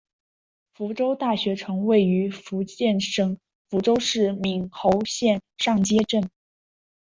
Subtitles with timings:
[0.73, 3.37] 福州大学城位于福建省
[3.69, 6.27] 福州市闽侯县上街镇。